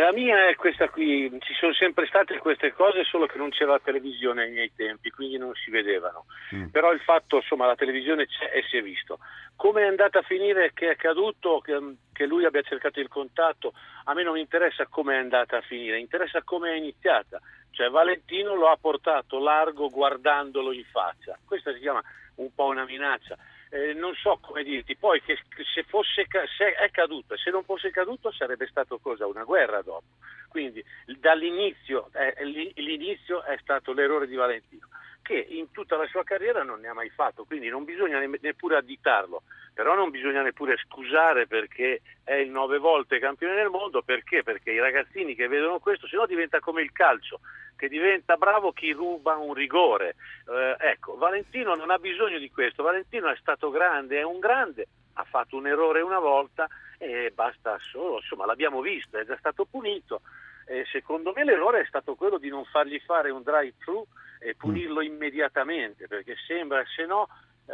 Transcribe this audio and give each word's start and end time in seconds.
la 0.00 0.12
mia 0.12 0.48
è 0.48 0.56
questa 0.56 0.88
qui, 0.88 1.30
ci 1.40 1.54
sono 1.54 1.72
sempre 1.74 2.06
state 2.06 2.38
queste 2.38 2.72
cose, 2.72 3.04
solo 3.04 3.26
che 3.26 3.38
non 3.38 3.50
c'era 3.50 3.72
la 3.72 3.80
televisione 3.82 4.42
ai 4.42 4.50
miei 4.50 4.72
tempi, 4.74 5.10
quindi 5.10 5.38
non 5.38 5.52
si 5.54 5.70
vedevano. 5.70 6.26
Mm. 6.54 6.66
Però 6.66 6.92
il 6.92 7.00
fatto, 7.00 7.36
insomma, 7.36 7.66
la 7.66 7.76
televisione 7.76 8.26
c'è 8.26 8.50
e 8.52 8.62
si 8.68 8.76
è 8.76 8.82
visto. 8.82 9.18
Come 9.56 9.82
è 9.82 9.86
andata 9.86 10.20
a 10.20 10.22
finire, 10.22 10.72
che 10.74 10.86
è 10.86 10.90
accaduto, 10.90 11.60
che, 11.60 11.78
che 12.12 12.26
lui 12.26 12.44
abbia 12.44 12.62
cercato 12.62 13.00
il 13.00 13.08
contatto, 13.08 13.72
a 14.04 14.14
me 14.14 14.22
non 14.22 14.38
interessa 14.38 14.86
come 14.86 15.14
è 15.14 15.18
andata 15.18 15.58
a 15.58 15.62
finire, 15.62 15.98
interessa 15.98 16.42
come 16.42 16.70
è 16.70 16.76
iniziata. 16.76 17.40
Cioè 17.70 17.88
Valentino 17.88 18.54
lo 18.54 18.68
ha 18.68 18.76
portato 18.80 19.38
largo 19.38 19.88
guardandolo 19.88 20.72
in 20.72 20.84
faccia. 20.84 21.38
Questa 21.44 21.72
si 21.72 21.78
chiama 21.78 22.02
un 22.36 22.52
po' 22.54 22.66
una 22.66 22.84
minaccia 22.84 23.36
eh, 23.70 23.94
non 23.94 24.14
so 24.14 24.38
come 24.40 24.62
dirti, 24.62 24.96
poi 24.96 25.22
che, 25.22 25.38
se, 25.74 25.84
fosse, 25.84 26.26
se 26.56 26.72
è 26.72 26.90
caduto 26.90 27.34
e 27.34 27.38
se 27.38 27.50
non 27.50 27.64
fosse 27.64 27.90
caduto 27.90 28.30
sarebbe 28.32 28.66
stato 28.66 28.98
cosa? 28.98 29.26
Una 29.26 29.44
guerra 29.44 29.80
dopo. 29.82 30.06
Quindi 30.48 30.84
dall'inizio, 31.18 32.10
eh, 32.12 32.44
l'inizio 32.44 33.42
è 33.44 33.56
stato 33.62 33.92
l'errore 33.92 34.26
di 34.26 34.34
Valentino 34.34 34.88
che 35.22 35.46
in 35.48 35.70
tutta 35.70 35.96
la 35.96 36.06
sua 36.08 36.24
carriera 36.24 36.64
non 36.64 36.80
ne 36.80 36.88
ha 36.88 36.94
mai 36.94 37.10
fatto, 37.10 37.44
quindi 37.44 37.68
non 37.68 37.84
bisogna 37.84 38.18
neppure 38.40 38.76
additarlo, 38.76 39.42
però 39.72 39.94
non 39.94 40.10
bisogna 40.10 40.42
neppure 40.42 40.76
scusare 40.76 41.46
perché 41.46 42.02
è 42.24 42.34
il 42.34 42.50
nove 42.50 42.78
volte 42.78 43.18
campione 43.18 43.54
del 43.54 43.68
mondo, 43.68 44.02
perché? 44.02 44.42
Perché 44.42 44.72
i 44.72 44.78
ragazzini 44.78 45.34
che 45.34 45.48
vedono 45.48 45.78
questo, 45.78 46.06
se 46.06 46.16
no 46.16 46.26
diventa 46.26 46.60
come 46.60 46.82
il 46.82 46.92
calcio, 46.92 47.40
che 47.76 47.88
diventa 47.88 48.36
bravo 48.36 48.72
chi 48.72 48.92
ruba 48.92 49.36
un 49.36 49.54
rigore. 49.54 50.16
Eh, 50.48 50.76
ecco, 50.78 51.16
Valentino 51.16 51.74
non 51.74 51.90
ha 51.90 51.98
bisogno 51.98 52.38
di 52.38 52.50
questo, 52.50 52.82
Valentino 52.82 53.28
è 53.30 53.36
stato 53.40 53.70
grande, 53.70 54.18
è 54.18 54.22
un 54.22 54.38
grande, 54.38 54.86
ha 55.14 55.24
fatto 55.24 55.56
un 55.56 55.66
errore 55.66 56.02
una 56.02 56.18
volta 56.18 56.68
e 56.98 57.32
basta 57.34 57.78
solo, 57.80 58.16
insomma 58.16 58.44
l'abbiamo 58.44 58.82
visto, 58.82 59.16
è 59.16 59.24
già 59.24 59.36
stato 59.38 59.64
punito. 59.64 60.20
E 60.66 60.84
secondo 60.92 61.32
me 61.34 61.42
l'errore 61.42 61.80
è 61.80 61.86
stato 61.86 62.14
quello 62.14 62.38
di 62.38 62.48
non 62.48 62.64
fargli 62.64 63.00
fare 63.00 63.30
un 63.30 63.42
drive-thru 63.42 64.06
e 64.40 64.54
punirlo 64.54 65.00
immediatamente, 65.00 66.06
perché 66.06 66.36
sembra, 66.46 66.84
se 66.94 67.06
no, 67.06 67.28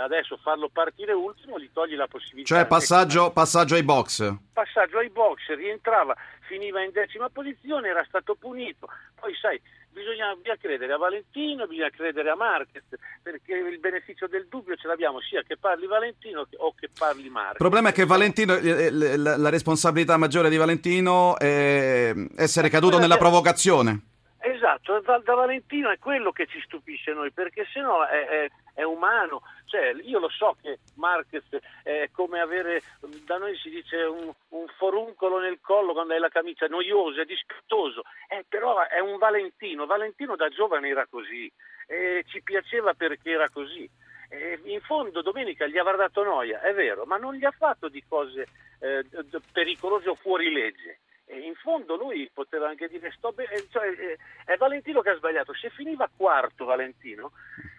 adesso 0.00 0.36
farlo 0.36 0.68
partire 0.68 1.12
ultimo 1.12 1.58
gli 1.58 1.70
toglie 1.72 1.96
la 1.96 2.06
possibilità. 2.06 2.54
Cioè 2.54 2.66
passaggio, 2.66 3.30
passaggio 3.30 3.74
ai 3.74 3.82
box. 3.82 4.34
Passaggio 4.52 4.98
ai 4.98 5.10
box, 5.10 5.38
rientrava, 5.54 6.14
finiva 6.40 6.82
in 6.82 6.90
decima 6.92 7.28
posizione, 7.28 7.88
era 7.88 8.04
stato 8.06 8.34
punito. 8.34 8.88
Poi 9.18 9.34
sai, 9.40 9.60
bisogna, 9.90 10.34
bisogna, 10.34 10.56
credere 10.60 10.92
a 10.92 10.96
Valentino, 10.96 11.66
bisogna 11.66 11.90
credere 11.90 12.30
a 12.30 12.34
Marquez, 12.34 12.84
perché 13.22 13.54
il 13.54 13.78
beneficio 13.78 14.26
del 14.26 14.46
dubbio 14.48 14.76
ce 14.76 14.86
l'abbiamo 14.86 15.20
sia 15.20 15.42
che 15.42 15.56
parli 15.56 15.86
Valentino 15.86 16.46
o 16.56 16.74
che 16.74 16.88
parli 16.96 17.28
Marquez. 17.28 17.52
Il 17.52 17.58
problema 17.58 17.90
è 17.90 17.92
che 17.92 18.04
Valentino, 18.04 18.54
eh, 18.56 18.86
eh, 18.86 19.16
la 19.16 19.48
responsabilità 19.48 20.16
maggiore 20.16 20.48
di 20.48 20.56
Valentino 20.56 21.38
è 21.38 22.12
essere 22.36 22.68
caduto 22.68 22.98
nella 22.98 23.16
provocazione. 23.16 24.11
Esatto, 24.44 24.98
da, 24.98 25.20
Valentino 25.22 25.88
è 25.90 26.00
quello 26.00 26.32
che 26.32 26.46
ci 26.46 26.60
stupisce 26.62 27.12
noi, 27.12 27.30
perché 27.30 27.64
se 27.72 27.80
no 27.80 28.04
è, 28.04 28.26
è, 28.26 28.50
è, 28.74 28.82
umano. 28.82 29.42
Cioè, 29.66 29.94
io 30.02 30.18
lo 30.18 30.28
so 30.28 30.56
che 30.60 30.80
Marquez 30.96 31.44
è 31.84 32.08
come 32.10 32.40
avere, 32.40 32.82
da 33.24 33.38
noi 33.38 33.56
si 33.56 33.70
dice 33.70 34.02
un, 34.02 34.32
un 34.48 34.66
foruncolo 34.76 35.38
nel 35.38 35.60
collo 35.60 35.92
quando 35.92 36.14
hai 36.14 36.18
la 36.18 36.28
camicia, 36.28 36.66
noioso, 36.66 37.20
è 37.20 37.24
dispettoso, 37.24 38.02
eh, 38.28 38.44
però 38.48 38.84
è 38.84 38.98
un 38.98 39.16
Valentino. 39.16 39.86
Valentino 39.86 40.34
da 40.34 40.48
giovane 40.48 40.88
era 40.88 41.06
così, 41.06 41.50
e 41.86 42.24
ci 42.26 42.42
piaceva 42.42 42.94
perché 42.94 43.30
era 43.30 43.48
così. 43.48 43.88
E 44.28 44.58
in 44.64 44.80
fondo 44.80 45.22
domenica 45.22 45.68
gli 45.68 45.78
avrà 45.78 45.94
dato 45.94 46.24
noia, 46.24 46.60
è 46.62 46.74
vero, 46.74 47.04
ma 47.04 47.16
non 47.16 47.34
gli 47.34 47.44
ha 47.44 47.52
fatto 47.52 47.88
di 47.88 48.02
cose 48.08 48.48
eh, 48.80 49.04
pericolose 49.52 50.08
o 50.08 50.16
fuori 50.16 50.50
legge 50.50 50.98
in 51.36 51.54
fondo 51.54 51.96
lui 51.96 52.30
poteva 52.32 52.68
anche 52.68 52.88
dire 52.88 53.12
sto 53.12 53.32
bene, 53.32 53.52
eh, 53.52 53.66
cioè, 53.70 53.88
eh, 53.88 54.18
è 54.44 54.56
Valentino 54.56 55.00
che 55.00 55.10
ha 55.10 55.16
sbagliato, 55.16 55.54
se 55.54 55.70
finiva 55.70 56.10
quarto 56.14 56.64
Valentino, 56.64 57.32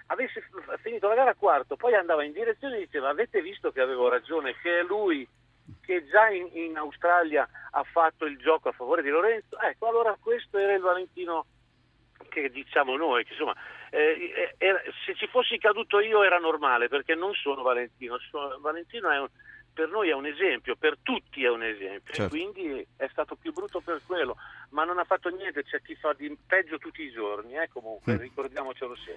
avesse 0.07 0.43
finito 0.81 1.07
la 1.07 1.15
gara 1.15 1.33
quarto, 1.35 1.75
poi 1.75 1.95
andava 1.95 2.23
in 2.23 2.31
direzione 2.31 2.77
e 2.77 2.79
diceva 2.79 3.09
avete 3.09 3.41
visto 3.41 3.71
che 3.71 3.81
avevo 3.81 4.09
ragione, 4.09 4.55
che 4.61 4.79
è 4.79 4.83
lui 4.83 5.27
che 5.81 6.05
già 6.07 6.29
in, 6.29 6.49
in 6.53 6.77
Australia 6.77 7.47
ha 7.71 7.83
fatto 7.83 8.25
il 8.25 8.37
gioco 8.37 8.69
a 8.69 8.73
favore 8.73 9.01
di 9.01 9.09
Lorenzo, 9.09 9.57
ecco 9.59 9.87
allora 9.87 10.17
questo 10.19 10.57
era 10.57 10.73
il 10.73 10.81
Valentino 10.81 11.45
che 12.29 12.49
diciamo 12.49 12.95
noi, 12.95 13.23
che 13.23 13.33
insomma 13.33 13.55
eh, 13.91 14.55
era, 14.57 14.81
se 15.05 15.15
ci 15.15 15.27
fossi 15.27 15.57
caduto 15.57 15.99
io 15.99 16.23
era 16.23 16.39
normale 16.39 16.87
perché 16.87 17.15
non 17.15 17.33
sono 17.33 17.61
Valentino, 17.61 18.17
sono, 18.29 18.57
Valentino 18.59 19.09
è 19.09 19.19
un 19.19 19.29
per 19.73 19.89
noi 19.89 20.09
è 20.09 20.13
un 20.13 20.25
esempio, 20.25 20.75
per 20.75 20.97
tutti 21.01 21.43
è 21.43 21.49
un 21.49 21.63
esempio, 21.63 22.13
certo. 22.13 22.29
quindi 22.29 22.85
è 22.95 23.07
stato 23.11 23.35
più 23.35 23.51
brutto 23.51 23.81
per 23.81 24.01
quello, 24.05 24.37
ma 24.69 24.83
non 24.83 24.99
ha 24.99 25.03
fatto 25.03 25.29
niente, 25.29 25.63
c'è 25.63 25.81
chi 25.81 25.95
fa 25.95 26.13
di 26.13 26.35
peggio 26.45 26.77
tutti 26.77 27.01
i 27.01 27.11
giorni, 27.11 27.55
eh, 27.55 27.69
comunque, 27.71 28.13
mm. 28.13 28.19
ricordiamocelo 28.19 28.95
sempre. 28.95 29.11